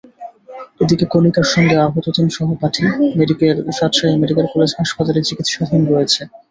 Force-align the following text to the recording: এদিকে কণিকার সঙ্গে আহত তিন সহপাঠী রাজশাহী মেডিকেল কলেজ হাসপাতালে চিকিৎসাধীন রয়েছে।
এদিকে 0.81 1.05
কণিকার 1.05 1.47
সঙ্গে 1.53 1.75
আহত 1.79 2.05
তিন 2.15 2.27
সহপাঠী 2.37 2.83
রাজশাহী 3.71 4.15
মেডিকেল 4.21 4.47
কলেজ 4.53 4.71
হাসপাতালে 4.79 5.21
চিকিৎসাধীন 5.27 5.81
রয়েছে। 5.87 6.21